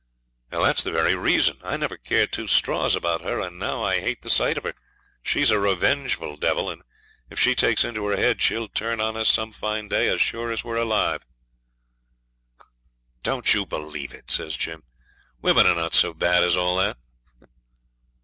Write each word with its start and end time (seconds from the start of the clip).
'That's 0.49 0.81
the 0.81 0.89
very 0.91 1.13
reason. 1.13 1.59
I 1.63 1.77
never 1.77 1.95
cared 1.95 2.31
two 2.31 2.47
straws 2.47 2.95
about 2.95 3.21
her, 3.21 3.39
and 3.39 3.59
now 3.59 3.83
I 3.83 3.99
hate 3.99 4.23
the 4.23 4.31
sight 4.31 4.57
of 4.57 4.63
her. 4.63 4.73
She's 5.21 5.51
a 5.51 5.59
revengeful 5.59 6.37
devil, 6.37 6.71
and 6.71 6.81
if 7.29 7.39
she 7.39 7.53
takes 7.53 7.83
it 7.83 7.89
into 7.89 8.07
her 8.07 8.17
head 8.17 8.41
she'll 8.41 8.67
turn 8.67 8.99
on 8.99 9.15
us 9.15 9.29
some 9.29 9.51
fine 9.51 9.89
day 9.89 10.07
as 10.07 10.19
sure 10.19 10.51
as 10.51 10.63
we're 10.63 10.75
alive.' 10.77 11.23
'Don't 13.21 13.53
you 13.53 13.63
believe 13.63 14.11
it,' 14.11 14.31
says 14.31 14.57
Jim; 14.57 14.81
'women 15.39 15.67
are 15.67 15.75
not 15.75 15.93
so 15.93 16.15
bad 16.15 16.43
as 16.43 16.57
all 16.57 16.77
that.' 16.77 16.97